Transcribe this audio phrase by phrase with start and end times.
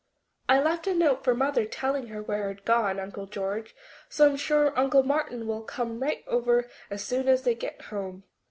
[0.49, 3.75] "I left a note for Mother telling her where I'd gone, Uncle George,
[4.09, 8.23] so I'm sure Uncle Martin will come right over as soon as they get home."